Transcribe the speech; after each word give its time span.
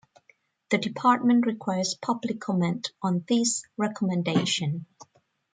The 0.71 0.79
Department 0.79 1.45
requests 1.45 1.93
public 1.93 2.39
comment 2.39 2.89
on 3.03 3.23
this 3.29 3.63
recommendation. 3.77 4.87